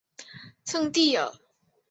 [0.65, 1.31] 圣蒂尔。